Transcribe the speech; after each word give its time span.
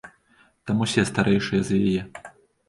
Там 0.69 0.79
усе 0.85 1.03
старэйшыя 1.11 1.61
за 1.69 1.77
яе. 1.91 2.01